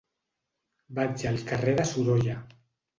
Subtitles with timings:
[1.01, 2.45] Vaig al carrer de Sorolla.